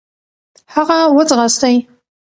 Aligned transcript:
هغه 0.73 0.97
و 1.15 1.17
ځغاستی. 1.29 1.75